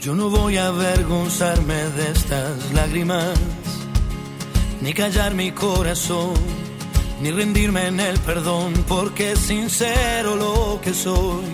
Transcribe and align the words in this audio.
Yo 0.00 0.14
no 0.14 0.30
voy 0.30 0.56
a 0.56 0.68
avergonzarme 0.68 1.74
de 1.74 2.12
estas 2.12 2.72
lágrimas, 2.72 3.36
ni 4.80 4.94
callar 4.94 5.34
mi 5.34 5.50
corazón, 5.50 6.34
ni 7.20 7.32
rendirme 7.32 7.88
en 7.88 7.98
el 7.98 8.16
perdón, 8.20 8.74
porque 8.86 9.34
sincero 9.34 10.36
lo 10.36 10.80
que 10.80 10.94
soy. 10.94 11.46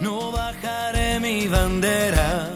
No 0.00 0.32
bajaré 0.32 1.20
mi 1.20 1.46
bandera. 1.46 2.50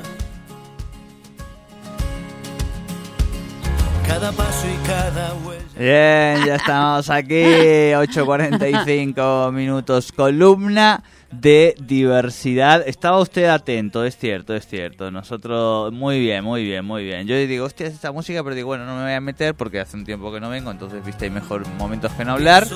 Cada 4.08 4.32
paso 4.32 4.66
y 4.66 4.86
cada 4.86 5.34
huella. 5.34 5.51
Bien, 5.78 6.44
ya 6.46 6.56
estamos 6.56 7.10
aquí, 7.10 7.34
8.45 7.34 9.52
minutos, 9.52 10.12
columna 10.12 11.02
de 11.30 11.74
diversidad. 11.80 12.86
Estaba 12.86 13.20
usted 13.20 13.46
atento, 13.46 14.04
es 14.04 14.16
cierto, 14.16 14.54
es 14.54 14.66
cierto. 14.66 15.10
Nosotros, 15.10 15.92
muy 15.92 16.20
bien, 16.20 16.44
muy 16.44 16.62
bien, 16.62 16.84
muy 16.84 17.04
bien. 17.04 17.26
Yo 17.26 17.36
digo, 17.36 17.64
hostia, 17.64 17.86
es 17.86 17.94
esta 17.94 18.12
música, 18.12 18.42
pero 18.44 18.54
digo, 18.54 18.68
bueno, 18.68 18.84
no 18.84 18.96
me 18.96 19.04
voy 19.04 19.12
a 19.12 19.20
meter 19.20 19.54
porque 19.54 19.80
hace 19.80 19.96
un 19.96 20.04
tiempo 20.04 20.32
que 20.32 20.40
no 20.40 20.50
vengo, 20.50 20.70
entonces, 20.70 21.04
viste, 21.04 21.24
hay 21.24 21.30
mejor 21.30 21.66
momentos 21.78 22.12
que 22.12 22.24
no 22.24 22.32
hablar. 22.32 22.66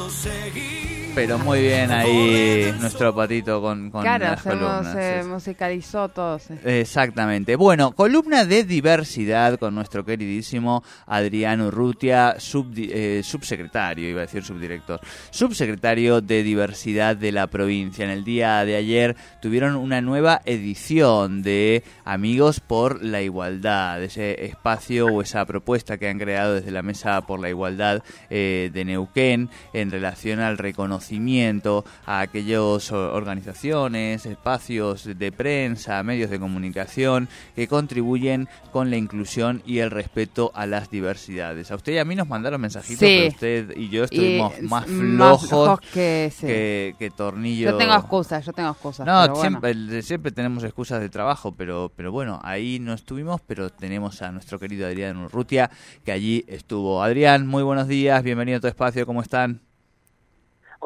Pero 1.16 1.38
muy 1.38 1.62
bien 1.62 1.90
ahí 1.90 2.74
nuestro 2.78 3.14
patito 3.14 3.62
con, 3.62 3.90
con 3.90 4.02
Claro, 4.02 4.26
las 4.26 4.38
hacemos, 4.46 4.70
columnas. 4.82 4.96
eh, 4.98 5.22
musicalizó 5.26 6.10
todos. 6.10 6.50
eh. 6.50 6.80
Exactamente. 6.82 7.56
Bueno, 7.56 7.92
columna 7.92 8.44
de 8.44 8.64
diversidad 8.64 9.58
con 9.58 9.74
nuestro 9.74 10.04
queridísimo 10.04 10.84
Adrián 11.06 11.62
Urrutia, 11.62 12.36
subdi- 12.36 12.90
eh, 12.92 13.22
subsecretario, 13.24 14.10
iba 14.10 14.20
a 14.20 14.26
decir 14.26 14.44
subdirector, 14.44 15.00
subsecretario 15.30 16.20
de 16.20 16.42
diversidad 16.42 17.16
de 17.16 17.32
la 17.32 17.46
provincia. 17.46 18.04
En 18.04 18.10
el 18.10 18.22
día 18.22 18.62
de 18.66 18.76
ayer 18.76 19.16
tuvieron 19.40 19.74
una 19.76 20.02
nueva 20.02 20.42
edición 20.44 21.42
de 21.42 21.82
Amigos 22.04 22.60
por 22.60 23.02
la 23.02 23.22
Igualdad, 23.22 24.02
ese 24.02 24.44
espacio 24.44 25.06
o 25.06 25.22
esa 25.22 25.46
propuesta 25.46 25.96
que 25.96 26.10
han 26.10 26.18
creado 26.18 26.56
desde 26.56 26.70
la 26.72 26.82
Mesa 26.82 27.22
por 27.22 27.40
la 27.40 27.48
Igualdad 27.48 28.02
eh, 28.28 28.70
de 28.74 28.84
Neuquén 28.84 29.48
en 29.72 29.90
relación 29.90 30.40
al 30.40 30.58
reconocimiento 30.58 31.05
a 32.06 32.20
aquellas 32.20 32.90
organizaciones, 32.92 34.26
espacios 34.26 35.04
de 35.18 35.32
prensa, 35.32 36.02
medios 36.02 36.30
de 36.30 36.38
comunicación 36.38 37.28
que 37.54 37.68
contribuyen 37.68 38.48
con 38.72 38.90
la 38.90 38.96
inclusión 38.96 39.62
y 39.66 39.78
el 39.78 39.90
respeto 39.90 40.50
a 40.54 40.66
las 40.66 40.90
diversidades. 40.90 41.70
A 41.70 41.76
usted 41.76 41.94
y 41.94 41.98
a 41.98 42.04
mí 42.04 42.14
nos 42.14 42.28
mandaron 42.28 42.60
mensajitos, 42.60 43.00
Sí. 43.00 43.16
pero 43.18 43.28
usted 43.28 43.76
y 43.76 43.88
yo 43.88 44.04
estuvimos 44.04 44.52
Y, 44.58 44.62
más 44.62 44.86
flojos 44.86 45.80
que, 45.92 46.32
sí. 46.34 46.46
que, 46.46 46.94
que 46.98 47.10
tornillo. 47.10 47.70
Yo 47.70 47.76
tengo 47.76 47.94
excusas, 47.94 48.44
yo 48.44 48.52
tengo 48.52 48.70
excusas. 48.70 49.06
No, 49.06 49.20
pero 49.22 49.34
bueno. 49.34 49.60
siempre, 49.60 50.02
siempre 50.02 50.32
tenemos 50.32 50.64
excusas 50.64 51.00
de 51.00 51.08
trabajo, 51.08 51.52
pero, 51.52 51.92
pero 51.94 52.12
bueno, 52.12 52.40
ahí 52.42 52.78
no 52.80 52.92
estuvimos, 52.94 53.40
pero 53.46 53.70
tenemos 53.70 54.22
a 54.22 54.32
nuestro 54.32 54.58
querido 54.58 54.86
Adrián 54.86 55.16
Urrutia, 55.16 55.70
que 56.04 56.12
allí 56.12 56.44
estuvo. 56.48 57.02
Adrián, 57.02 57.46
muy 57.46 57.62
buenos 57.62 57.88
días, 57.88 58.22
bienvenido 58.22 58.58
a 58.58 58.60
tu 58.60 58.68
espacio, 58.68 59.06
¿cómo 59.06 59.22
están? 59.22 59.65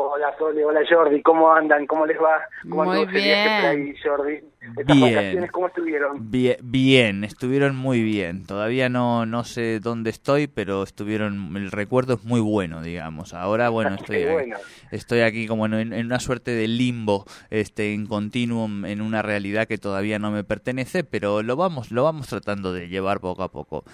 Hola 0.03 0.35
Sole, 0.39 0.65
hola 0.65 0.81
Jordi, 0.89 1.21
¿cómo 1.21 1.53
andan? 1.53 1.87
¿Cómo 1.87 2.07
les 2.07 2.17
va? 2.17 2.41
¿Cómo 2.69 2.85
Muy 2.85 3.05
bien. 3.07 3.37
por 3.61 3.67
ahí, 3.67 3.95
Jordi? 4.03 4.35
¿Estas 4.79 4.87
Bien. 4.87 5.15
vacaciones 5.15 5.51
cómo 5.51 5.67
estuvieron? 5.67 6.31
Bien, 6.31 6.57
bien, 6.63 7.25
estuvieron 7.25 7.77
muy 7.77 8.03
bien. 8.03 8.47
Todavía 8.47 8.89
no, 8.89 9.27
no 9.27 9.45
sé 9.45 9.79
dónde 9.81 10.09
estoy, 10.11 10.47
pero 10.47 10.83
estuvieron, 10.85 11.55
el 11.57 11.71
recuerdo 11.71 12.15
es 12.15 12.25
muy 12.25 12.41
bueno, 12.41 12.83
digamos. 12.83 13.35
Ahora, 13.35 13.69
bueno, 13.69 13.95
estoy 14.01 14.23
aquí, 14.23 14.33
bueno. 14.33 14.57
estoy 14.91 15.21
aquí 15.21 15.47
como 15.47 15.67
en, 15.67 15.93
en 15.93 16.07
una 16.07 16.19
suerte 16.19 16.51
de 16.53 16.67
limbo, 16.67 17.25
este, 17.51 17.93
en 17.93 18.07
continuum, 18.07 18.87
en 18.87 19.03
una 19.03 19.21
realidad 19.23 19.69
que 19.69 19.77
todavía 19.79 20.19
no 20.19 20.31
me 20.31 20.45
pertenece, 20.45 21.05
pero 21.05 21.43
lo 21.43 21.57
vamos, 21.57 21.91
lo 21.91 22.05
vamos 22.05 22.27
tratando 22.29 22.73
de 22.73 22.89
llevar 22.89 23.21
poco 23.21 23.43
a 23.43 23.51
poco. 23.51 23.85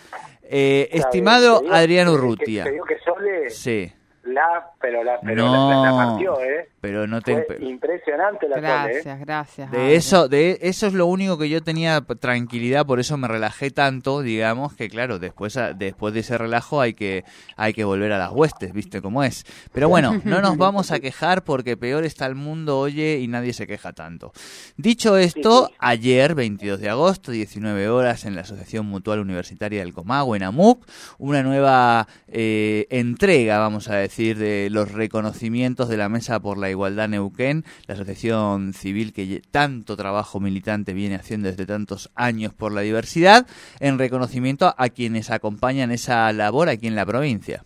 Eh, 0.43 0.89
estimado 0.93 1.63
Adrián 1.71 2.09
Urrutia. 2.09 2.63
que- 2.65 2.71
Te 2.71 2.75
digo 2.75 2.85
que 2.87 2.99
Sole, 3.05 3.51
Sí, 3.51 3.93
la, 4.27 4.71
pero 4.81 5.03
la, 5.05 5.19
pero 5.21 5.45
No. 5.47 5.71
la, 5.85 5.91
la 5.91 5.97
partió, 5.97 6.41
¿eh? 6.41 6.69
pero 6.81 7.07
no 7.07 7.21
te... 7.21 7.43
Fue 7.45 7.57
impresionante 7.61 8.49
la 8.49 8.57
¿eh? 8.57 8.61
Gracias, 8.61 9.21
gracias. 9.21 9.71
De 9.71 9.79
Adri. 9.79 9.95
eso, 9.95 10.29
de 10.29 10.59
eso 10.63 10.87
es 10.87 10.93
lo 10.93 11.07
único 11.07 11.37
que 11.39 11.49
yo 11.49 11.63
tenía 11.63 12.01
tranquilidad, 12.01 12.87
por 12.87 13.01
eso 13.01 13.17
me 13.17 13.27
relajé 13.29 13.71
tanto, 13.71 14.21
digamos, 14.23 14.75
que 14.75 14.89
claro, 14.89 15.19
después 15.19 15.57
a- 15.57 15.73
después 15.73 16.15
de 16.15 16.21
ese 16.21 16.39
relajo 16.39 16.81
hay 16.81 16.95
que 16.95 17.25
hay 17.57 17.73
que 17.73 17.85
volver 17.85 18.13
a 18.13 18.19
las 18.19 18.31
huestes, 18.33 18.73
¿viste 18.73 19.01
cómo 19.03 19.23
es? 19.25 19.45
Pero 19.73 19.89
bueno, 19.89 20.21
no 20.25 20.41
nos 20.41 20.57
vamos 20.57 20.93
a 20.93 21.01
quejar 21.01 21.43
porque 21.45 21.77
peor 21.77 22.05
está 22.05 22.27
el 22.27 22.35
mundo, 22.35 22.79
oye, 22.79 23.19
y 23.21 23.29
nadie 23.29 23.53
se 23.53 23.67
queja 23.67 23.93
tanto. 23.93 24.33
Dicho 24.77 25.17
esto, 25.17 25.67
Sí, 25.67 25.73
sí. 25.73 25.77
ayer, 25.81 26.35
22 26.35 26.81
de 26.81 26.89
agosto, 26.89 27.33
19 27.33 27.89
horas 27.89 28.25
en 28.25 28.35
la 28.35 28.43
Asociación 28.43 28.87
Mutual 28.87 29.21
Universitaria 29.21 29.81
del 29.81 29.93
Comahue 29.93 30.37
en 30.37 30.43
AMUC, 30.45 30.87
una 31.19 31.43
nueva 31.43 32.07
eh, 32.29 32.87
entrega, 32.91 33.59
vamos 33.59 33.89
a 33.89 33.97
decir, 33.97 34.16
de 34.17 34.69
los 34.71 34.93
reconocimientos 34.93 35.89
de 35.89 35.97
la 35.97 36.09
Mesa 36.09 36.41
por 36.41 36.59
la 36.59 36.71
Igualdad 36.71 37.09
Neuquén, 37.09 37.65
la 37.87 37.95
asociación 37.95 38.73
civil 38.73 39.13
que 39.13 39.43
tanto 39.51 39.97
trabajo 39.97 40.41
militante 40.41 40.95
viene 40.95 41.17
haciendo 41.17 41.49
desde 41.49 41.67
tantos 41.67 42.11
años 42.15 42.55
por 42.55 42.73
la 42.73 42.81
diversidad, 42.81 43.47
en 43.81 43.99
reconocimiento 43.99 44.75
a 44.77 44.89
quienes 44.89 45.31
acompañan 45.31 45.91
esa 45.91 46.33
labor 46.33 46.69
aquí 46.69 46.87
en 46.87 46.97
la 46.97 47.05
provincia. 47.05 47.65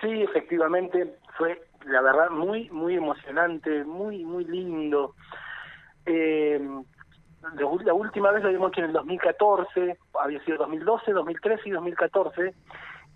Sí, 0.00 0.22
efectivamente, 0.22 1.14
fue 1.36 1.62
la 1.86 2.00
verdad 2.00 2.30
muy, 2.30 2.70
muy 2.70 2.96
emocionante, 2.96 3.84
muy, 3.84 4.24
muy 4.24 4.44
lindo. 4.44 5.14
Eh, 6.06 6.60
la 7.84 7.94
última 7.94 8.30
vez 8.30 8.42
lo 8.42 8.48
habíamos 8.48 8.72
hecho 8.72 8.80
en 8.80 8.86
el 8.86 8.92
2014, 8.92 9.98
había 10.20 10.44
sido 10.44 10.58
2012, 10.58 11.12
2013 11.12 11.68
y 11.68 11.72
2014, 11.72 12.54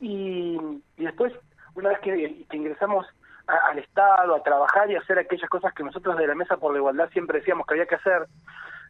y, 0.01 0.59
y 0.97 1.05
después, 1.05 1.33
una 1.77 1.91
vez 1.91 1.99
que, 2.01 2.47
ingresamos 2.53 3.07
al 3.47 3.79
Estado 3.79 4.35
a 4.35 4.43
trabajar 4.43 4.91
y 4.91 4.97
hacer 4.97 5.19
aquellas 5.19 5.49
cosas 5.49 5.73
que 5.73 5.85
nosotros 5.85 6.17
de 6.17 6.27
la 6.27 6.35
Mesa 6.35 6.57
por 6.57 6.73
la 6.73 6.79
Igualdad 6.79 7.11
siempre 7.11 7.39
decíamos 7.39 7.67
que 7.67 7.75
había 7.75 7.87
que 7.87 7.95
hacer, 7.95 8.27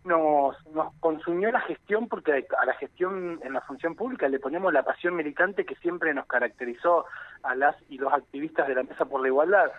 nos, 0.04 0.56
nos 0.68 0.94
consumió 1.00 1.50
la 1.50 1.60
gestión 1.60 2.08
porque 2.08 2.46
a 2.58 2.64
la 2.64 2.74
gestión 2.74 3.40
en 3.42 3.52
la 3.52 3.60
función 3.60 3.96
pública 3.96 4.28
le 4.28 4.38
ponemos 4.38 4.72
la 4.72 4.84
pasión 4.84 5.16
militante 5.16 5.66
que 5.66 5.74
siempre 5.76 6.14
nos 6.14 6.26
caracterizó 6.26 7.04
a 7.42 7.54
las 7.54 7.76
y 7.90 7.98
los 7.98 8.12
activistas 8.12 8.68
de 8.68 8.76
la 8.76 8.84
Mesa 8.84 9.04
por 9.04 9.20
la 9.20 9.28
Igualdad. 9.28 9.72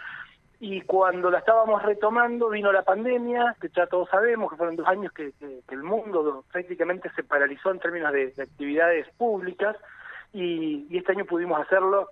Y 0.59 0.81
cuando 0.81 1.31
la 1.31 1.39
estábamos 1.39 1.81
retomando 1.83 2.49
vino 2.49 2.71
la 2.71 2.83
pandemia, 2.83 3.55
que 3.61 3.69
ya 3.69 3.87
todos 3.87 4.09
sabemos 4.09 4.51
que 4.51 4.57
fueron 4.57 4.75
dos 4.75 4.87
años 4.87 5.13
que, 5.13 5.31
el 5.69 5.83
mundo 5.83 6.43
prácticamente 6.51 7.09
se 7.15 7.23
paralizó 7.23 7.71
en 7.71 7.79
términos 7.79 8.11
de, 8.11 8.31
de 8.31 8.43
actividades 8.43 9.07
públicas 9.17 9.77
y 10.33 10.95
este 10.95 11.13
año 11.13 11.25
pudimos 11.25 11.59
hacerlo 11.61 12.09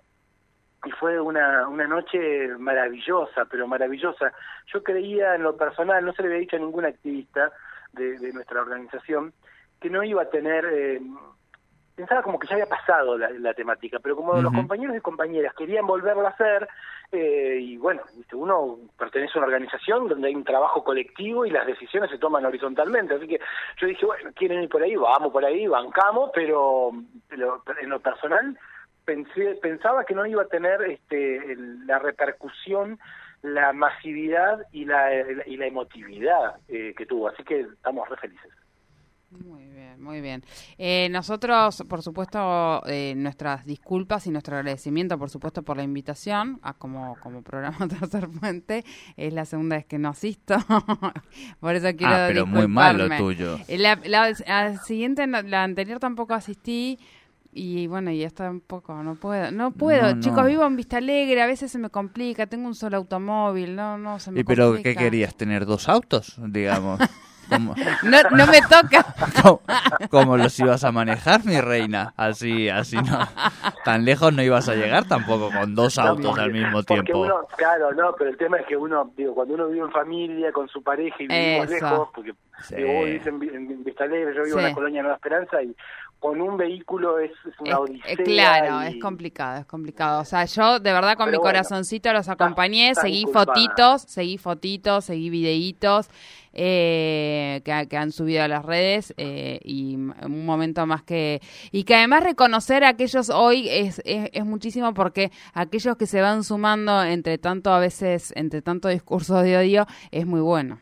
y 0.86 0.90
fue 0.92 1.20
una, 1.20 1.68
una 1.68 1.86
noche 1.86 2.48
maravillosa, 2.58 3.44
pero 3.44 3.66
maravillosa. 3.66 4.32
Yo 4.72 4.82
creía 4.82 5.34
en 5.34 5.42
lo 5.42 5.56
personal, 5.56 6.04
no 6.04 6.12
se 6.12 6.22
le 6.22 6.28
había 6.28 6.40
dicho 6.40 6.56
a 6.56 6.60
ningún 6.60 6.84
activista 6.84 7.52
de, 7.92 8.18
de 8.18 8.32
nuestra 8.32 8.60
organización, 8.62 9.32
que 9.80 9.90
no 9.90 10.02
iba 10.02 10.22
a 10.22 10.30
tener... 10.30 10.64
eh, 10.64 11.00
pensaba 11.96 12.22
como 12.22 12.38
que 12.38 12.46
ya 12.46 12.56
había 12.56 12.66
pasado 12.66 13.16
la, 13.16 13.30
la 13.30 13.54
temática, 13.54 13.98
pero 13.98 14.16
como 14.16 14.34
los 14.34 14.52
compañeros 14.52 14.94
y 14.94 15.00
compañeras 15.00 15.54
querían 15.54 15.86
volverla 15.86 16.28
a 16.28 16.32
hacer, 16.32 16.68
eh, 17.10 17.58
y 17.58 17.78
bueno, 17.78 18.02
uno 18.34 18.76
pertenece 18.98 19.32
a 19.34 19.38
una 19.38 19.46
organización 19.46 20.06
donde 20.06 20.28
hay 20.28 20.34
un 20.34 20.44
trabajo 20.44 20.84
colectivo 20.84 21.46
y 21.46 21.50
las 21.50 21.66
decisiones 21.66 22.10
se 22.10 22.18
toman 22.18 22.44
horizontalmente, 22.44 23.14
así 23.14 23.26
que 23.26 23.40
yo 23.78 23.86
dije, 23.86 24.04
bueno, 24.04 24.30
quieren 24.34 24.62
ir 24.62 24.68
por 24.68 24.82
ahí, 24.82 24.94
vamos 24.94 25.32
por 25.32 25.42
ahí, 25.42 25.66
bancamos, 25.66 26.30
pero, 26.34 26.90
pero 27.30 27.62
en 27.80 27.88
lo 27.88 27.98
personal 28.00 28.58
pensé, 29.06 29.58
pensaba 29.62 30.04
que 30.04 30.14
no 30.14 30.26
iba 30.26 30.42
a 30.42 30.48
tener 30.48 30.82
este, 30.82 31.52
el- 31.52 31.86
la 31.86 31.98
repercusión, 31.98 32.98
la 33.42 33.72
masividad 33.72 34.58
y 34.72 34.84
la, 34.84 35.08
y 35.46 35.56
la 35.56 35.66
emotividad 35.66 36.56
eh, 36.68 36.92
que 36.96 37.06
tuvo, 37.06 37.28
así 37.28 37.42
que 37.44 37.60
estamos 37.60 38.06
re 38.10 38.16
felices. 38.18 38.50
Muy 39.30 39.64
bien, 39.68 40.00
muy 40.02 40.20
bien. 40.20 40.42
Eh, 40.78 41.08
nosotros, 41.10 41.84
por 41.88 42.00
supuesto, 42.00 42.82
eh, 42.86 43.12
nuestras 43.16 43.66
disculpas 43.66 44.26
y 44.26 44.30
nuestro 44.30 44.56
agradecimiento, 44.56 45.18
por 45.18 45.30
supuesto, 45.30 45.62
por 45.62 45.76
la 45.76 45.82
invitación 45.82 46.58
a 46.62 46.74
como, 46.74 47.16
como 47.20 47.42
programa 47.42 47.76
Tercer 47.88 48.28
Puente. 48.28 48.84
Es 49.16 49.32
la 49.34 49.44
segunda 49.44 49.76
vez 49.76 49.84
que 49.86 49.98
no 49.98 50.08
asisto. 50.10 50.56
por 51.60 51.74
eso 51.74 51.88
quiero 51.96 52.14
Ah, 52.14 52.24
pero 52.28 52.46
muy 52.46 52.66
mal 52.68 52.96
lo 52.98 53.16
tuyo. 53.16 53.56
Eh, 53.68 53.78
La, 53.78 53.98
la- 54.04 54.32
la 54.46 54.76
siguiente, 54.78 55.26
la 55.26 55.62
anterior 55.64 55.98
tampoco 55.98 56.32
asistí. 56.34 56.98
Y 57.58 57.86
bueno, 57.86 58.10
y 58.10 58.22
esta 58.22 58.50
un 58.50 58.60
poco, 58.60 59.02
no 59.02 59.14
puedo, 59.14 59.50
no 59.50 59.70
puedo, 59.70 60.02
No, 60.10 60.14
no. 60.16 60.20
chicos, 60.20 60.44
vivo 60.46 60.66
en 60.66 60.76
Vista 60.76 60.98
Alegre, 60.98 61.40
a 61.40 61.46
veces 61.46 61.72
se 61.72 61.78
me 61.78 61.88
complica, 61.88 62.46
tengo 62.46 62.66
un 62.68 62.74
solo 62.74 62.98
automóvil, 62.98 63.74
no, 63.74 63.96
no, 63.96 64.18
se 64.18 64.30
me 64.30 64.40
¿Y 64.40 64.44
pero 64.44 64.74
qué 64.82 64.94
querías? 64.94 65.34
¿Tener 65.34 65.64
dos 65.64 65.88
autos, 65.88 66.36
digamos? 66.38 67.00
¿Cómo, 67.48 67.74
No, 68.02 68.18
no 68.32 68.46
me 68.48 68.60
toca. 68.60 69.06
cómo- 69.42 69.60
cómo 70.10 70.36
los 70.36 70.58
ibas 70.58 70.82
a 70.84 70.90
manejar, 70.92 71.44
mi 71.46 71.58
reina? 71.60 72.12
Así, 72.16 72.68
así 72.68 72.96
no. 72.96 73.20
Tan 73.84 74.04
lejos 74.04 74.32
no 74.34 74.42
ibas 74.42 74.68
a 74.68 74.74
llegar 74.74 75.04
tampoco 75.06 75.50
con 75.52 75.74
dos 75.76 75.96
autos 75.96 76.36
al 76.38 76.52
mismo 76.52 76.82
tiempo. 76.82 77.20
uno, 77.20 77.36
claro, 77.56 77.92
no, 77.94 78.14
pero 78.18 78.30
el 78.30 78.36
tema 78.36 78.58
es 78.58 78.66
que 78.66 78.76
uno, 78.76 79.12
digo, 79.16 79.32
cuando 79.34 79.54
uno 79.54 79.68
vive 79.68 79.86
en 79.86 79.92
familia, 79.92 80.50
con 80.52 80.68
su 80.68 80.82
pareja 80.82 81.16
y 81.20 81.28
vivimos 81.28 81.70
Eso. 81.70 81.74
lejos, 81.86 82.08
porque 82.14 82.32
Sí. 82.62 82.74
digo, 82.76 82.92
vos 82.92 83.04
vivís 83.04 83.26
en, 83.26 83.38
Vi- 83.38 83.48
en 83.48 83.84
Vista 83.84 84.04
Alegre, 84.04 84.34
yo 84.34 84.44
vivo 84.44 84.58
en 84.58 84.64
la 84.64 84.74
colonia 84.74 85.02
Nueva 85.02 85.16
Esperanza 85.16 85.62
y 85.62 85.74
con 86.18 86.40
un 86.40 86.56
vehículo 86.56 87.18
es, 87.18 87.30
es 87.30 87.60
una 87.60 87.72
Es- 87.72 87.76
odisea. 87.76 88.12
eh, 88.12 88.16
claro, 88.24 88.82
y- 88.82 88.96
es 88.96 89.02
complicado, 89.02 89.60
es 89.60 89.66
complicado. 89.66 90.20
O 90.22 90.24
sea, 90.24 90.44
yo 90.46 90.80
de 90.80 90.92
verdad 90.92 91.16
con 91.16 91.26
Pero 91.26 91.38
mi 91.38 91.42
bueno, 91.42 91.58
corazoncito 91.58 92.12
los 92.12 92.28
acompañé, 92.28 92.94
seguí 92.94 93.20
inculpada. 93.20 93.44
fotitos, 93.52 94.02
seguí 94.02 94.38
fotitos, 94.38 95.04
seguí 95.04 95.28
videitos 95.30 96.08
eh, 96.58 97.60
que, 97.64 97.86
que 97.88 97.96
han 97.98 98.12
subido 98.12 98.42
a 98.42 98.48
las 98.48 98.64
redes 98.64 99.12
eh, 99.18 99.60
y 99.62 99.94
un 99.96 100.46
momento 100.46 100.86
más 100.86 101.02
que... 101.02 101.42
Y 101.70 101.84
que 101.84 101.94
además 101.94 102.24
reconocer 102.24 102.82
a 102.84 102.88
aquellos 102.88 103.28
hoy 103.28 103.68
es, 103.68 104.00
es, 104.06 104.30
es 104.32 104.44
muchísimo 104.46 104.94
porque 104.94 105.30
aquellos 105.52 105.96
que 105.98 106.06
se 106.06 106.22
van 106.22 106.42
sumando 106.44 107.02
entre 107.04 107.36
tanto 107.36 107.72
a 107.74 107.78
veces, 107.78 108.32
entre 108.36 108.62
tanto 108.62 108.88
discurso 108.88 109.42
de 109.42 109.58
odio, 109.58 109.86
es 110.10 110.24
muy 110.26 110.40
bueno. 110.40 110.78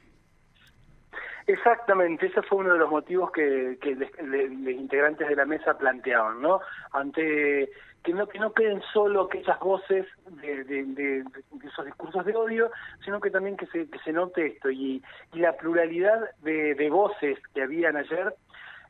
Exactamente, 1.47 2.27
ese 2.27 2.41
fue 2.43 2.59
uno 2.59 2.73
de 2.73 2.79
los 2.79 2.91
motivos 2.91 3.31
que, 3.31 3.77
los 4.23 4.75
integrantes 4.75 5.29
de 5.29 5.37
la 5.37 5.45
mesa 5.45 5.77
planteaban, 5.77 6.41
¿no? 6.41 6.61
Ante 6.93 7.71
que 8.03 8.13
no 8.13 8.27
que 8.27 8.39
no 8.39 8.53
queden 8.53 8.83
solo 8.93 9.23
aquellas 9.23 9.59
voces 9.61 10.07
de, 10.27 11.25
esos 11.65 11.85
discursos 11.85 12.25
de 12.25 12.35
odio, 12.35 12.71
sino 13.05 13.21
que 13.21 13.31
también 13.31 13.57
que 13.57 13.67
se, 13.67 14.13
note 14.13 14.47
esto 14.47 14.71
y, 14.71 15.03
y 15.33 15.39
la 15.39 15.55
pluralidad 15.57 16.31
de, 16.43 16.89
voces 16.91 17.39
que 17.55 17.63
habían 17.63 17.97
ayer, 17.97 18.35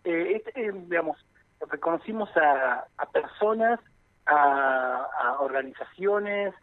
eh, 0.05 0.43
este, 0.45 0.67
eh, 0.67 0.73
reconocimos 1.71 2.29
a, 2.37 2.87
a 2.99 3.07
personas, 3.07 3.81
a, 4.27 5.09
a 5.23 5.41
organizaciones, 5.41 6.55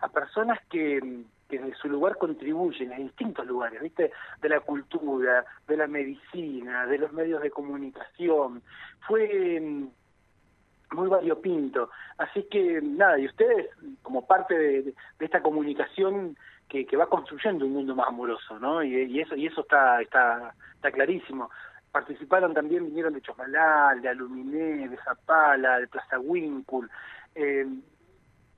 a 0.00 0.08
personas 0.08 0.60
que, 0.68 1.00
que 1.50 1.58
desde 1.58 1.76
su 1.76 1.88
lugar 1.88 2.16
contribuyen 2.16 2.92
en 2.92 3.08
distintos 3.08 3.46
lugares, 3.46 3.82
¿viste? 3.82 4.12
De 4.40 4.48
la 4.48 4.60
cultura, 4.60 5.44
de 5.66 5.76
la 5.76 5.86
medicina, 5.86 6.86
de 6.86 6.98
los 6.98 7.12
medios 7.12 7.42
de 7.42 7.50
comunicación. 7.50 8.62
Fue 9.06 9.60
mm, 9.60 9.88
muy 10.92 11.08
variopinto. 11.08 11.90
Así 12.18 12.44
que 12.50 12.80
nada, 12.80 13.18
y 13.18 13.26
ustedes, 13.26 13.70
como 14.02 14.26
parte 14.26 14.56
de, 14.56 14.94
esta 15.18 15.42
comunicación 15.42 16.36
que, 16.68 16.86
va 16.96 17.08
construyendo 17.08 17.66
un 17.66 17.72
mundo 17.72 17.94
más 17.96 18.08
amoroso, 18.08 18.58
¿no? 18.58 18.82
Y, 18.82 18.94
y 18.94 19.20
eso 19.20 19.34
y 19.34 19.46
eso 19.46 19.62
está, 19.62 20.00
está, 20.00 20.54
está 20.76 20.90
clarísimo. 20.92 21.50
Participaron 21.90 22.54
también, 22.54 22.86
vinieron 22.86 23.12
de 23.12 23.20
Chosmalal, 23.20 24.00
de 24.00 24.08
Aluminé, 24.08 24.88
de 24.88 24.96
Zapala, 24.98 25.80
de 25.80 25.88
Plaza 25.88 26.20
Wincul. 26.20 26.88
Eh, 27.34 27.66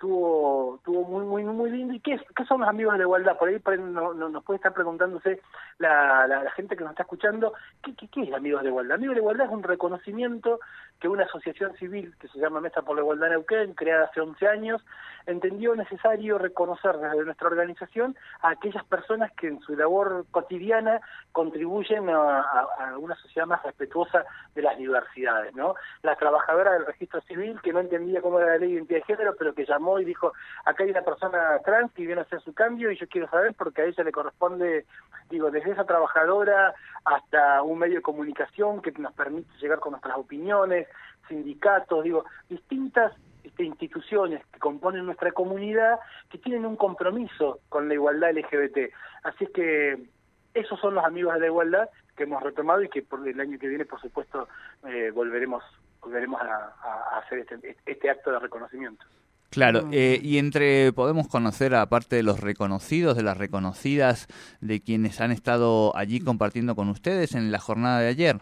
tuvo 0.03 0.81
tuvo 0.85 1.05
muy 1.05 1.25
muy 1.25 1.45
muy 1.45 1.71
lindo. 1.71 1.95
Y 1.95 2.01
qué, 2.01 2.21
qué 2.35 2.45
son 2.45 2.61
los 2.61 2.69
amigos 2.69 2.93
de 2.95 2.99
la 2.99 3.05
igualdad 3.05 3.39
por 3.39 3.49
ahí, 3.49 3.61
por 3.61 3.73
ahí 3.75 3.79
no- 3.81 4.13
no- 4.15 4.29
nos 4.29 4.43
puede 4.43 4.57
estar 4.57 4.75
preguntándose 4.75 5.41
la, 5.79 6.27
la, 6.27 6.43
la 6.43 6.51
gente 6.51 6.77
que 6.77 6.83
nos 6.83 6.91
está 6.91 7.05
escuchando 7.05 7.53
¿qué, 7.83 7.95
qué, 7.95 8.09
qué 8.09 8.23
es 8.25 8.33
amigos 8.35 8.61
de 8.61 8.65
la 8.65 8.71
igualdad 8.71 8.97
amigos 8.97 9.15
de 9.15 9.21
la 9.21 9.23
igualdad 9.23 9.47
es 9.47 9.53
un 9.53 9.63
reconocimiento 9.63 10.59
que 11.03 11.09
una 11.09 11.25
asociación 11.25 11.75
civil 11.79 12.15
que 12.21 12.29
se 12.29 12.39
llama 12.39 12.61
Mesa 12.61 12.83
por 12.83 12.95
la 12.95 13.03
Igualdad 13.03 13.27
en 13.27 13.33
Neuquén 13.33 13.75
creada 13.75 14.05
hace 14.05 14.21
11 14.21 14.47
años 14.47 14.81
entendió 15.27 15.75
necesario 15.75 16.39
reconocer 16.39 16.97
desde 16.97 17.25
nuestra 17.25 17.49
organización 17.49 18.15
a 18.41 18.51
aquellas 18.51 18.85
personas 18.85 19.33
que 19.33 19.49
en 19.49 19.61
su 19.63 19.75
labor 19.75 20.25
cotidiana 20.31 21.01
contribuyen 21.33 22.09
a, 22.09 22.39
a- 22.41 22.69
a 22.93 22.99
una 22.99 23.17
sociedad 23.17 23.49
más 23.49 23.63
respetuosa 23.65 24.25
de 24.55 24.63
las 24.63 24.79
diversidades, 24.79 25.53
¿no? 25.57 25.75
La 26.03 26.15
trabajadora 26.15 26.73
del 26.75 26.87
registro 26.87 27.21
civil 27.23 27.61
que 27.63 27.73
no 27.73 27.81
entendía 27.81 28.21
cómo 28.23 28.39
era 28.39 28.51
la 28.53 28.59
ley 28.59 28.69
de 28.69 28.75
identidad 28.77 29.01
de 29.01 29.05
género, 29.07 29.35
pero 29.37 29.55
que 29.55 29.65
llamó 29.67 29.99
y 29.99 30.05
dijo, 30.05 30.33
acá 30.65 30.85
hay 30.85 30.91
una 30.91 31.03
persona 31.03 31.59
trans 31.65 31.91
que 31.95 32.07
viene 32.07 32.21
a 32.21 32.25
hacer 32.25 32.41
su 32.43 32.55
cambio 32.55 32.93
y 32.93 32.97
yo 32.97 33.09
quiero 33.09 33.29
saber 33.29 33.55
porque 33.59 33.83
a 33.83 33.87
ella 33.87 34.05
le 34.05 34.13
corresponde, 34.13 34.87
digo, 35.31 35.51
desde 35.51 35.73
esa 35.73 35.85
trabajadora 35.85 36.75
hasta 37.05 37.63
un 37.63 37.79
medio 37.81 37.97
de 37.97 38.03
comunicación 38.03 38.81
que 38.81 38.93
nos 38.93 39.13
permite 39.15 39.51
llegar 39.61 39.81
con 39.81 39.91
nuestras 39.93 40.17
opiniones, 40.17 40.87
sindicatos, 41.29 42.05
digo, 42.05 42.25
distintas 42.49 43.13
este, 43.45 43.65
instituciones 43.65 44.45
que 44.53 44.59
componen 44.59 45.07
nuestra 45.07 45.33
comunidad 45.33 45.99
que 46.31 46.39
tienen 46.39 46.65
un 46.65 46.77
compromiso 46.77 47.61
con 47.69 47.89
la 47.89 47.95
igualdad 47.95 48.33
LGBT. 48.33 48.93
Así 49.25 49.45
es 49.45 49.51
que 49.51 50.07
esos 50.55 50.79
son 50.81 50.95
los 50.95 51.05
amigos 51.05 51.35
de 51.35 51.41
la 51.41 51.47
igualdad 51.47 51.89
que 52.17 52.25
hemos 52.25 52.43
retomado 52.43 52.83
y 52.83 52.89
que 52.89 53.03
por 53.03 53.27
el 53.27 53.41
año 53.41 53.59
que 53.59 53.69
viene, 53.69 53.85
por 53.85 54.01
supuesto, 54.01 54.49
eh, 54.87 55.11
volveremos 55.15 55.63
volveremos 56.01 56.41
a, 56.41 56.75
a 56.83 57.19
hacer 57.21 57.39
este, 57.39 57.77
este 57.87 58.11
acto 58.11 58.33
de 58.33 58.41
reconocimiento. 58.41 59.05
Claro, 59.53 59.89
eh, 59.93 60.19
y 60.23 60.39
entre 60.39 60.93
podemos 60.95 61.29
conocer, 61.29 61.75
aparte 61.75 62.17
de 62.17 62.23
los 62.23 62.41
reconocidos, 62.41 63.19
de 63.19 63.23
las 63.23 63.37
reconocidas, 63.37 64.27
de 64.63 64.81
quienes 64.81 65.21
han 65.21 65.31
estado 65.31 65.95
allí 65.95 66.21
compartiendo 66.21 66.75
con 66.75 66.89
ustedes 66.89 67.35
en 67.35 67.53
la 67.53 67.59
jornada 67.59 68.01
de 68.01 68.09
ayer. 68.09 68.39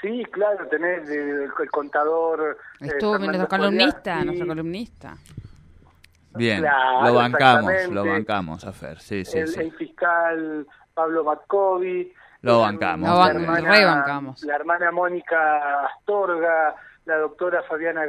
Sí, 0.00 0.24
claro, 0.30 0.66
tenés 0.68 1.08
eh, 1.10 1.14
el, 1.20 1.50
el 1.60 1.70
contador... 1.70 2.56
eh, 2.80 2.86
Estuvo 2.86 3.12
Fernando 3.12 3.38
nuestro 3.38 3.58
columnista, 3.58 4.24
nuestro 4.24 4.46
columnista. 4.46 5.16
Bien, 6.34 6.60
Claro, 6.60 7.06
lo 7.06 7.14
bancamos, 7.14 7.72
lo 7.90 8.04
bancamos, 8.04 8.64
a 8.64 8.72
Fer, 8.72 9.00
sí, 9.00 9.24
sí, 9.24 9.38
el, 9.38 9.48
sí. 9.48 9.60
el 9.60 9.72
fiscal 9.72 10.66
Pablo 10.94 11.24
Matkovi. 11.24 12.12
Lo 12.42 12.58
eh, 12.58 12.62
bancamos. 12.62 13.08
Lo 13.08 13.14
la 13.16 13.20
ban- 13.32 13.36
hermana- 13.42 13.70
rebancamos. 13.72 14.42
La 14.44 14.54
hermana 14.56 14.92
Mónica 14.92 15.86
Astorga, 15.86 16.74
la 17.06 17.16
doctora 17.16 17.62
Fabiana 17.64 18.04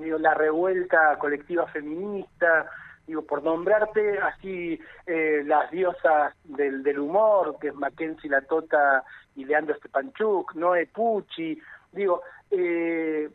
digo, 0.00 0.18
la 0.18 0.34
revuelta 0.34 1.16
colectiva 1.18 1.66
feminista, 1.68 2.66
digo, 3.06 3.22
por 3.22 3.42
nombrarte 3.42 4.18
así 4.18 4.78
eh, 5.06 5.42
las 5.44 5.70
diosas 5.70 6.34
del, 6.44 6.82
del 6.82 6.98
humor, 6.98 7.56
que 7.60 7.68
es 7.68 7.74
Mackenzie 7.74 8.30
La 8.30 8.42
Tota 8.42 9.04
y 9.36 9.44
Leandro 9.44 9.76
Stepanchuk, 9.76 10.54
Noé 10.54 10.86
Pucci, 10.86 11.58
digo, 11.92 12.22
eh, 12.50 13.28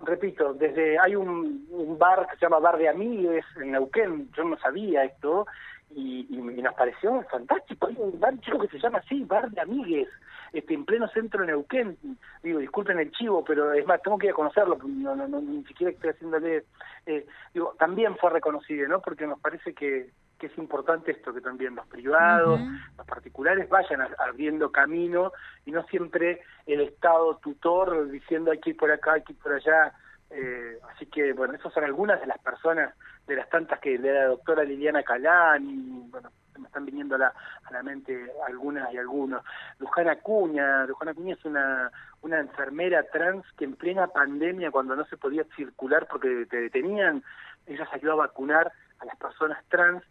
repito, 0.00 0.54
desde 0.54 0.98
hay 0.98 1.14
un, 1.14 1.66
un 1.70 1.98
bar 1.98 2.26
que 2.28 2.36
se 2.36 2.46
llama 2.46 2.58
Bar 2.58 2.78
de 2.78 2.88
Amigues 2.88 3.44
en 3.56 3.72
Neuquén, 3.72 4.30
yo 4.36 4.44
no 4.44 4.58
sabía 4.58 5.04
esto, 5.04 5.46
y, 5.94 6.26
y 6.30 6.36
nos 6.62 6.74
pareció 6.74 7.22
fantástico, 7.30 7.86
hay 7.88 7.96
un 7.98 8.18
bar 8.20 8.38
chico 8.40 8.58
que 8.58 8.68
se 8.68 8.78
llama 8.78 8.98
así, 8.98 9.24
Bar 9.24 9.50
de 9.50 9.60
Amigues, 9.60 10.08
este, 10.52 10.74
en 10.74 10.84
pleno 10.84 11.08
centro 11.08 11.40
de 11.40 11.48
Neuquén, 11.48 11.96
digo, 12.42 12.58
disculpen 12.58 12.98
el 12.98 13.10
chivo, 13.12 13.44
pero 13.44 13.72
es 13.72 13.86
más, 13.86 14.02
tengo 14.02 14.18
que 14.18 14.26
ir 14.26 14.32
a 14.32 14.36
conocerlo, 14.36 14.78
no, 14.84 15.14
no, 15.14 15.28
no, 15.28 15.40
ni 15.40 15.64
siquiera 15.64 15.92
estoy 15.92 16.10
haciéndole, 16.10 16.64
eh, 17.06 17.26
digo, 17.54 17.74
también 17.78 18.16
fue 18.16 18.30
reconocido, 18.30 18.88
¿no? 18.88 19.00
Porque 19.00 19.26
nos 19.26 19.38
parece 19.40 19.74
que, 19.74 20.10
que 20.38 20.46
es 20.46 20.58
importante 20.58 21.12
esto, 21.12 21.34
que 21.34 21.40
también 21.40 21.74
los 21.74 21.86
privados, 21.86 22.60
los 22.96 23.06
particulares 23.06 23.68
vayan 23.68 24.00
a- 24.00 24.10
abriendo 24.26 24.72
camino 24.72 25.32
y 25.66 25.70
no 25.70 25.82
siempre 25.84 26.40
el 26.66 26.80
Estado 26.80 27.36
tutor 27.36 28.08
diciendo 28.10 28.50
hay 28.50 28.58
que 28.58 28.70
ir 28.70 28.76
por 28.76 28.90
acá, 28.90 29.14
hay 29.14 29.22
que 29.22 29.32
ir 29.34 29.38
por 29.38 29.52
allá. 29.52 29.92
Eh, 30.30 30.78
así 30.94 31.06
que, 31.06 31.32
bueno, 31.32 31.54
esas 31.54 31.72
son 31.72 31.84
algunas 31.84 32.20
de 32.20 32.26
las 32.26 32.38
personas, 32.38 32.94
de 33.26 33.36
las 33.36 33.48
tantas 33.48 33.80
que 33.80 33.98
de 33.98 34.12
la 34.12 34.26
doctora 34.26 34.62
Liliana 34.64 35.02
Calán, 35.02 35.64
y 35.68 36.08
bueno, 36.10 36.30
me 36.58 36.66
están 36.66 36.84
viniendo 36.84 37.16
a 37.16 37.18
la, 37.18 37.34
a 37.64 37.72
la 37.72 37.82
mente 37.82 38.30
algunas 38.46 38.92
y 38.92 38.98
algunos. 38.98 39.42
Luján 39.78 40.08
Acuña, 40.08 40.84
Luján 40.86 41.08
Acuña 41.08 41.34
es 41.34 41.44
una, 41.44 41.90
una 42.22 42.38
enfermera 42.38 43.02
trans 43.10 43.44
que 43.56 43.64
en 43.64 43.74
plena 43.76 44.06
pandemia, 44.08 44.70
cuando 44.70 44.94
no 44.94 45.04
se 45.06 45.16
podía 45.16 45.44
circular 45.56 46.06
porque 46.08 46.46
te 46.48 46.60
detenían, 46.60 47.22
ella 47.66 47.88
salió 47.90 48.12
a 48.12 48.16
vacunar 48.26 48.70
a 49.00 49.04
las 49.04 49.16
personas 49.16 49.64
trans, 49.68 50.02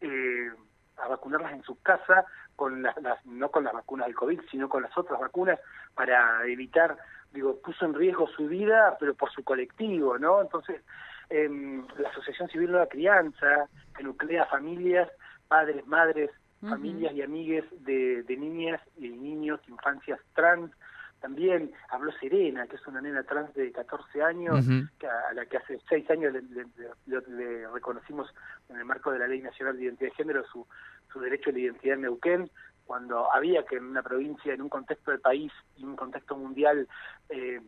eh, 0.00 0.50
a 0.96 1.08
vacunarlas 1.08 1.52
en 1.52 1.62
su 1.62 1.80
casa, 1.82 2.24
con 2.56 2.82
las, 2.82 2.96
las- 3.02 3.24
no 3.26 3.50
con 3.50 3.62
las 3.64 3.72
vacunas 3.74 4.06
del 4.06 4.16
COVID, 4.16 4.40
sino 4.50 4.68
con 4.68 4.82
las 4.82 4.96
otras 4.98 5.20
vacunas, 5.20 5.60
para 5.94 6.44
evitar, 6.46 6.96
digo, 7.32 7.58
puso 7.60 7.84
en 7.84 7.94
riesgo 7.94 8.26
su 8.28 8.46
vida, 8.46 8.96
pero 8.98 9.14
por 9.14 9.30
su 9.30 9.42
colectivo, 9.44 10.18
¿no? 10.18 10.40
Entonces, 10.40 10.82
em, 11.30 11.86
la 11.98 12.08
Asociación 12.08 12.48
Civil 12.48 12.70
Nueva 12.70 12.86
Crianza, 12.86 13.68
que 13.96 14.02
nuclea 14.02 14.46
familias, 14.46 15.08
padres, 15.46 15.86
madres 15.86 16.30
familias 16.60 17.14
y 17.14 17.22
amigues 17.22 17.64
de, 17.84 18.24
de 18.24 18.36
niñas 18.36 18.80
y 18.96 19.08
niños, 19.10 19.60
infancias 19.68 20.18
trans, 20.34 20.72
también 21.20 21.72
habló 21.90 22.12
Serena, 22.12 22.66
que 22.66 22.76
es 22.76 22.86
una 22.86 23.00
nena 23.00 23.24
trans 23.24 23.52
de 23.54 23.72
14 23.72 24.22
años, 24.22 24.64
que 24.98 25.06
a, 25.06 25.32
la 25.34 25.46
que 25.46 25.56
hace 25.56 25.80
6 25.88 26.10
años 26.10 26.32
le, 26.32 27.68
reconocimos 27.68 28.32
en 28.68 28.76
el 28.76 28.84
marco 28.84 29.10
de 29.10 29.18
la 29.18 29.26
Ley 29.26 29.42
Nacional 29.42 29.76
de 29.76 29.84
Identidad 29.84 30.10
de 30.10 30.16
Género 30.16 30.44
su, 30.46 30.66
su 31.12 31.20
derecho 31.20 31.50
a 31.50 31.52
la 31.54 31.58
identidad 31.58 31.96
en 31.96 32.02
Neuquén, 32.02 32.50
cuando 32.88 33.30
había 33.30 33.66
que 33.66 33.76
en 33.76 33.84
una 33.84 34.02
provincia, 34.02 34.54
en 34.54 34.62
un 34.62 34.70
contexto 34.70 35.10
del 35.10 35.20
país 35.20 35.52
y 35.76 35.84
un 35.84 35.94
contexto 35.94 36.34
mundial 36.34 36.88
eh, 37.28 37.60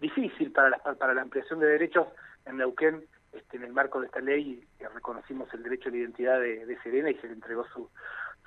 difícil 0.00 0.50
para 0.50 0.70
la, 0.70 0.78
para 0.78 1.12
la 1.12 1.20
ampliación 1.20 1.60
de 1.60 1.66
derechos, 1.66 2.08
en 2.46 2.56
Neuquén, 2.56 3.04
este, 3.34 3.58
en 3.58 3.64
el 3.64 3.74
marco 3.74 4.00
de 4.00 4.06
esta 4.06 4.20
ley, 4.20 4.66
reconocimos 4.94 5.52
el 5.52 5.62
derecho 5.62 5.90
a 5.90 5.92
la 5.92 5.98
identidad 5.98 6.40
de, 6.40 6.64
de 6.64 6.82
Serena 6.82 7.10
y 7.10 7.14
se 7.16 7.26
le 7.26 7.34
entregó 7.34 7.66
su, 7.68 7.90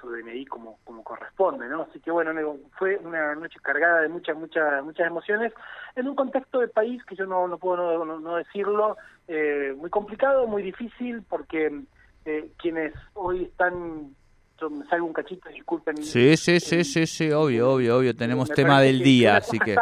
su 0.01 0.09
DNI 0.09 0.47
como, 0.47 0.79
como 0.83 1.03
corresponde, 1.03 1.69
¿no? 1.69 1.83
Así 1.83 1.99
que 1.99 2.09
bueno, 2.09 2.31
fue 2.79 2.97
una 2.97 3.35
noche 3.35 3.59
cargada 3.61 4.01
de 4.01 4.09
muchas, 4.09 4.35
muchas, 4.35 4.83
muchas 4.83 5.05
emociones 5.05 5.53
en 5.95 6.07
un 6.07 6.15
contexto 6.15 6.59
de 6.59 6.69
país 6.69 7.05
que 7.05 7.15
yo 7.15 7.27
no, 7.27 7.47
no 7.47 7.59
puedo 7.59 8.03
no, 8.03 8.35
decirlo, 8.35 8.97
eh, 9.27 9.75
muy 9.77 9.91
complicado, 9.91 10.47
muy 10.47 10.63
difícil, 10.63 11.21
porque 11.29 11.83
eh, 12.25 12.51
quienes 12.57 12.95
hoy 13.13 13.43
están 13.43 14.15
yo 14.65 14.69
me 14.75 14.85
salgo 14.85 15.07
un 15.07 15.13
cachito, 15.13 15.49
disculpen. 15.49 15.97
Sí, 15.97 16.35
sí, 16.37 16.59
sí, 16.59 16.83
sí, 16.83 17.05
sí, 17.05 17.31
obvio, 17.31 17.71
obvio, 17.71 17.97
obvio, 17.97 18.15
tenemos 18.15 18.49
tema 18.49 18.81
del 18.81 18.99
día, 18.99 19.37
así 19.37 19.59
que... 19.59 19.75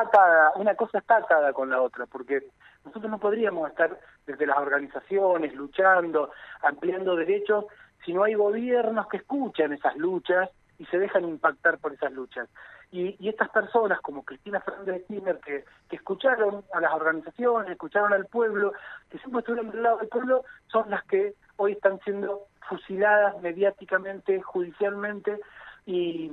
una 0.55 0.75
cosa 0.75 0.99
está 0.99 1.17
atada 1.17 1.53
con 1.53 1.69
la 1.69 1.81
otra, 1.81 2.05
porque 2.05 2.43
nosotros 2.85 3.09
no 3.09 3.17
podríamos 3.17 3.69
estar 3.69 3.97
desde 4.25 4.45
las 4.45 4.57
organizaciones 4.57 5.53
luchando, 5.55 6.31
ampliando 6.61 7.15
derechos, 7.15 7.65
si 8.05 8.13
no 8.13 8.23
hay 8.23 8.33
gobiernos 8.33 9.07
que 9.07 9.17
escuchan 9.17 9.73
esas 9.73 9.95
luchas 9.95 10.49
y 10.77 10.85
se 10.85 10.99
dejan 10.99 11.23
impactar 11.23 11.77
por 11.77 11.93
esas 11.93 12.11
luchas. 12.11 12.49
Y, 12.91 13.15
y 13.19 13.29
estas 13.29 13.49
personas 13.49 14.01
como 14.01 14.23
Cristina 14.23 14.59
Fernández 14.59 14.95
de 14.95 15.03
Kirchner 15.05 15.39
que, 15.39 15.65
que 15.89 15.95
escucharon 15.95 16.63
a 16.73 16.79
las 16.79 16.93
organizaciones, 16.93 17.71
escucharon 17.71 18.13
al 18.13 18.27
pueblo, 18.27 18.73
que 19.09 19.17
siempre 19.19 19.39
estuvieron 19.39 19.71
del 19.71 19.81
lado 19.81 19.97
del 19.97 20.09
pueblo, 20.09 20.43
son 20.67 20.89
las 20.91 21.03
que 21.05 21.33
hoy 21.55 21.71
están 21.71 21.99
siendo 22.01 22.47
fusiladas 22.67 23.41
mediáticamente, 23.41 24.41
judicialmente, 24.41 25.39
y, 25.85 26.31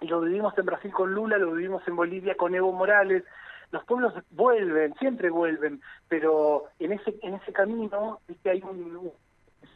lo 0.00 0.22
vivimos 0.22 0.56
en 0.56 0.64
Brasil 0.64 0.90
con 0.92 1.12
Lula, 1.12 1.36
lo 1.36 1.52
vivimos 1.52 1.86
en 1.86 1.94
Bolivia 1.94 2.34
con 2.34 2.54
Evo 2.54 2.72
Morales, 2.72 3.22
los 3.70 3.84
pueblos 3.84 4.14
vuelven, 4.30 4.94
siempre 4.94 5.28
vuelven, 5.28 5.80
pero 6.08 6.64
en 6.78 6.92
ese 6.92 7.14
en 7.22 7.34
ese 7.34 7.52
camino 7.52 8.18
hay 8.44 8.62
un, 8.62 9.12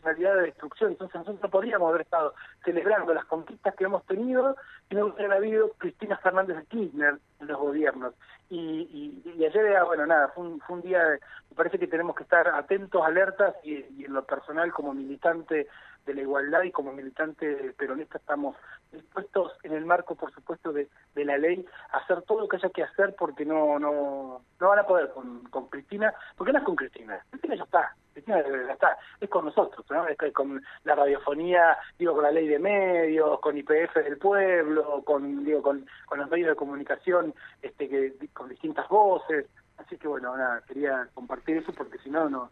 realidad 0.05 0.37
de 0.37 0.43
destrucción. 0.43 0.93
Entonces 0.93 1.17
nosotros 1.17 1.43
no 1.43 1.51
podríamos 1.51 1.89
haber 1.89 2.03
estado 2.03 2.35
celebrando 2.65 3.15
las 3.15 3.25
conquistas 3.25 3.75
que 3.75 3.85
hemos 3.85 4.05
tenido 4.07 4.57
si 4.89 4.95
no 4.95 5.07
hubiera 5.07 5.37
habido 5.37 5.71
Cristina 5.79 6.17
Fernández 6.19 6.57
de 6.57 6.67
Kirchner 6.67 7.19
en 7.41 7.47
los 7.47 7.59
gobiernos. 7.59 8.15
Y, 8.51 9.23
y, 9.25 9.45
ayer 9.45 9.67
era, 9.67 9.85
bueno, 9.85 10.07
nada, 10.07 10.29
fue 10.29 10.45
un, 10.45 10.61
fue 10.61 10.77
un 10.77 10.83
día, 10.83 11.03
me 11.51 11.57
parece 11.57 11.79
que 11.79 11.87
tenemos 11.87 12.15
que 12.15 12.23
estar 12.23 12.47
atentos, 12.49 13.03
alertas 13.05 13.55
y, 13.65 13.85
y 13.97 14.05
en 14.05 14.13
lo 14.13 14.25
personal 14.25 14.71
como 14.73 14.93
militante 14.93 15.67
de 16.07 16.15
la 16.15 16.21
igualdad 16.21 16.63
y 16.63 16.71
como 16.71 16.93
militante 16.93 17.75
peronista 17.77 18.19
estamos 18.19 18.57
dispuestos 18.93 19.53
en 19.63 19.73
el 19.73 19.85
marco, 19.85 20.15
por 20.15 20.33
supuesto, 20.33 20.73
de, 20.73 20.89
de 21.15 21.25
la 21.25 21.39
ley 21.39 21.65
a 21.93 21.99
hacer 21.99 22.23
todo 22.23 22.41
lo 22.41 22.49
que 22.49 22.57
haya 22.57 22.71
que 22.71 22.83
hacer 22.83 23.15
porque 23.19 23.45
no 23.45 23.79
no 23.79 24.43
no 24.61 24.69
van 24.69 24.79
a 24.79 24.87
poder 24.87 25.11
con, 25.11 25.45
con 25.45 25.69
Cristina, 25.69 26.13
porque 26.37 26.53
no 26.53 26.59
es 26.59 26.65
con 26.65 26.77
Cristina, 26.77 27.25
Cristina 27.31 27.57
ya 27.57 27.65
está, 27.65 27.97
Cristina 28.13 28.43
ya 28.43 28.73
está, 28.73 28.99
es 29.21 29.29
con 29.29 29.45
nosotros, 29.45 29.85
¿no? 29.91 30.07
es 30.07 30.17
con 30.33 30.63
la 30.85 30.95
radiofonía, 30.95 31.77
digo, 31.99 32.15
con 32.15 32.23
la 32.23 32.31
ley 32.31 32.47
de 32.47 32.59
medios, 32.59 33.41
con 33.41 33.57
IPF 33.57 33.95
del 33.97 34.19
pueblo, 34.19 35.03
con 35.05 35.45
digo 35.45 35.63
con, 35.63 35.87
con 36.07 36.19
los 36.19 36.31
medios 36.31 36.51
de 36.51 36.57
comunicación 36.57 37.35
este 37.63 37.89
que 37.89 38.15
con 38.33 38.49
distintas 38.49 38.89
voces, 38.89 39.47
así 39.79 39.97
que 39.97 40.09
bueno, 40.09 40.37
nada, 40.37 40.63
quería 40.67 41.09
compartir 41.15 41.59
eso 41.59 41.73
porque 41.73 41.99
si 41.99 42.11
no, 42.11 42.29
no, 42.29 42.51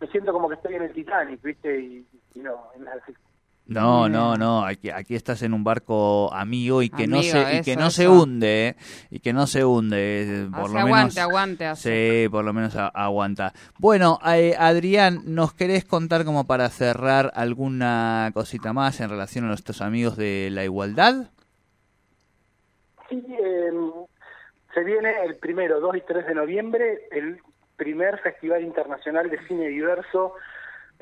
me 0.00 0.06
siento 0.08 0.32
como 0.32 0.48
que 0.48 0.56
estoy 0.56 0.74
en 0.74 0.82
el 0.82 0.92
Titanic, 0.92 1.40
¿viste? 1.42 1.80
Y, 1.80 2.06
no, 2.34 2.70
en 2.74 2.84
la, 2.84 2.92
no, 3.66 4.08
no, 4.08 4.36
no, 4.36 4.64
aquí, 4.66 4.90
aquí 4.90 5.14
estás 5.14 5.42
en 5.42 5.54
un 5.54 5.62
barco 5.62 6.32
amigo 6.34 6.82
y 6.82 6.90
que 6.90 7.06
no 7.06 7.22
se 7.22 7.58
y 7.58 7.62
que 7.62 7.76
no 7.76 7.90
se 7.90 8.08
hunde, 8.08 8.68
¿eh? 8.68 8.76
y 9.10 9.20
que 9.20 9.32
no 9.32 9.46
se 9.46 9.64
hunde, 9.64 10.48
por 10.52 10.70
lo 10.70 10.80
aguante, 10.80 11.20
aguante, 11.20 11.76
Sí, 11.76 12.28
por 12.28 12.44
lo 12.44 12.52
menos 12.52 12.76
aguanta. 12.76 13.52
Bueno, 13.78 14.18
eh, 14.26 14.54
Adrián, 14.58 15.22
¿nos 15.26 15.54
querés 15.54 15.84
contar 15.84 16.24
como 16.24 16.44
para 16.46 16.68
cerrar 16.70 17.30
alguna 17.34 18.30
cosita 18.34 18.72
más 18.72 19.00
en 19.00 19.10
relación 19.10 19.44
a 19.44 19.48
nuestros 19.48 19.80
amigos 19.80 20.16
de 20.16 20.48
la 20.50 20.64
igualdad? 20.64 21.30
Sí, 23.08 23.24
em, 23.28 23.92
se 24.74 24.82
viene 24.82 25.24
el 25.24 25.36
primero, 25.36 25.80
2 25.80 25.96
y 25.96 26.00
3 26.00 26.26
de 26.26 26.34
noviembre, 26.34 27.08
el 27.12 27.40
primer 27.76 28.18
Festival 28.18 28.62
Internacional 28.62 29.30
de 29.30 29.38
Cine 29.46 29.68
Diverso 29.68 30.34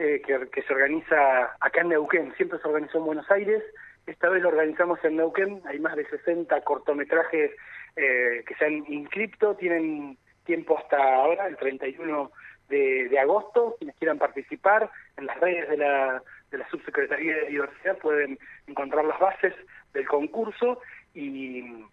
eh, 0.00 0.22
que, 0.22 0.62
se 0.62 0.72
organiza 0.72 1.56
acá 1.60 1.82
en 1.82 1.90
Neuquén. 1.90 2.32
Siempre 2.36 2.58
se 2.58 2.66
organizó 2.66 2.96
en 2.96 3.04
Buenos 3.04 3.30
Aires, 3.30 3.62
esta 4.06 4.30
vez 4.30 4.42
lo 4.42 4.48
organizamos 4.48 4.98
en 5.04 5.16
Neuquén. 5.16 5.60
Hay 5.66 5.78
más 5.78 5.94
de 5.94 6.06
60 6.06 6.58
cortometrajes 6.62 7.50
eh, 7.96 8.42
que 8.46 8.54
se 8.54 8.64
han 8.64 8.84
inscrito, 8.90 9.56
tienen 9.56 10.16
tiempo 10.44 10.78
hasta 10.78 10.96
ahora, 10.96 11.46
el 11.48 11.58
31 11.58 12.32
de, 12.70 13.08
de, 13.10 13.18
agosto. 13.18 13.76
Quienes 13.78 13.94
quieran 13.96 14.16
participar 14.16 14.90
en 15.18 15.26
las 15.26 15.38
redes 15.38 15.68
de 15.68 15.76
la, 15.76 16.22
de 16.50 16.56
la 16.56 16.68
Subsecretaría 16.70 17.36
de 17.36 17.48
Diversidad 17.48 17.98
pueden 17.98 18.38
encontrar 18.68 19.04
las 19.04 19.20
bases 19.20 19.54
del 19.92 20.08
concurso 20.08 20.80
y, 21.12 21.84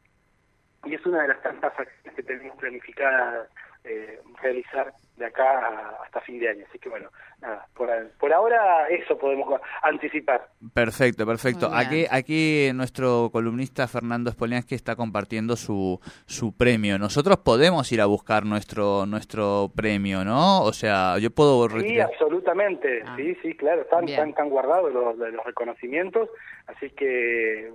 y 0.86 0.96
es 0.96 1.06
una 1.06 1.24
de 1.24 1.28
las 1.28 1.42
tantas 1.42 1.78
acciones 1.78 2.16
que 2.16 2.24
tenemos 2.24 2.58
planificadas 2.58 3.50
eh, 3.88 4.20
realizar 4.41 4.94
de 5.17 5.25
acá 5.25 5.98
hasta 6.03 6.22
fin 6.22 6.39
de 6.39 6.50
año. 6.50 6.65
Así 6.70 6.77
que 6.79 6.89
bueno, 6.89 7.10
nada, 7.41 7.65
por, 7.75 7.89
por 8.20 8.32
ahora 8.34 8.88
eso 8.88 9.17
podemos 9.17 9.60
anticipar. 9.82 10.48
Perfecto, 10.74 11.25
perfecto. 11.25 11.70
Aquí, 11.74 12.06
aquí 12.10 12.70
nuestro 12.74 13.29
columnista 13.32 13.88
Fernando 13.88 14.32
Spoliansky 14.32 14.75
está 14.75 14.96
compartiendo 14.96 15.56
su, 15.56 16.00
su 16.25 16.56
premio. 16.56 17.00
Nosotros 17.00 17.38
podemos 17.38 17.91
ir 17.91 18.01
a 18.01 18.06
buscar 18.06 18.46
nuestro 18.46 19.06
nuestro 19.06 19.72
premio, 19.75 20.24
¿no? 20.24 20.62
O 20.62 20.74
sea, 20.74 21.17
yo 21.17 21.32
puedo 21.32 21.67
Sí, 21.79 22.00
absolutamente. 22.00 23.01
Ah. 23.06 23.15
Sí, 23.17 23.36
sí, 23.41 23.56
claro, 23.56 23.82
están, 23.82 24.08
están, 24.08 24.50
guardados 24.50 24.94
los, 24.94 25.17
los 25.17 25.46
reconocimientos. 25.46 26.29
Así 26.67 26.89
que 26.91 27.72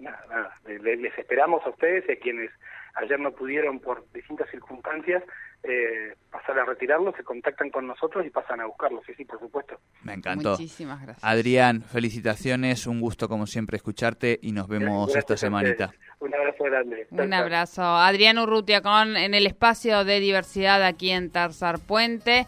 nada, 0.00 0.54
les 0.66 1.18
esperamos 1.18 1.64
a 1.64 1.70
ustedes 1.70 2.04
y 2.08 2.12
a 2.12 2.16
quienes 2.16 2.50
ayer 2.94 3.18
no 3.20 3.32
pudieron 3.32 3.80
por 3.80 4.04
distintas 4.12 4.50
circunstancias 4.50 5.22
eh, 5.64 6.16
pasar 6.30 6.58
a 6.58 6.64
retirarlo, 6.64 7.12
se 7.16 7.22
contactan 7.22 7.70
con 7.70 7.86
nosotros 7.86 8.26
y 8.26 8.30
pasan 8.30 8.60
a 8.60 8.66
buscarlo, 8.66 9.00
sí, 9.06 9.12
sí, 9.16 9.24
por 9.24 9.38
supuesto. 9.38 9.78
Me 10.02 10.14
encantó. 10.14 10.50
Muchísimas 10.50 11.00
gracias. 11.00 11.24
Adrián, 11.24 11.82
felicitaciones, 11.82 12.88
un 12.88 13.00
gusto 13.00 13.28
como 13.28 13.46
siempre 13.46 13.76
escucharte 13.76 14.40
y 14.42 14.50
nos 14.50 14.66
vemos 14.66 15.14
esta 15.14 15.36
semanita. 15.36 15.92
Un 16.18 16.34
abrazo 16.34 16.64
grande. 16.64 17.06
Un 17.10 17.32
abrazo. 17.32 17.82
Adrián 17.82 18.38
Urrutia 18.38 18.80
con 18.80 19.16
en 19.16 19.34
el 19.34 19.46
espacio 19.46 20.04
de 20.04 20.18
diversidad 20.20 20.82
aquí 20.82 21.10
en 21.10 21.30
Tarzar 21.30 21.78
Puente. 21.78 22.46